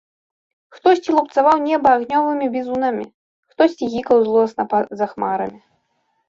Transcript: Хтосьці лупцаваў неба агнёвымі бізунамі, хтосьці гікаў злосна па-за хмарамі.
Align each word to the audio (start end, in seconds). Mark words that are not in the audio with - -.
Хтосьці 0.75 1.09
лупцаваў 1.17 1.57
неба 1.65 1.87
агнёвымі 1.97 2.47
бізунамі, 2.55 3.05
хтосьці 3.53 3.91
гікаў 3.97 4.17
злосна 4.31 4.63
па-за 4.73 5.05
хмарамі. 5.15 5.59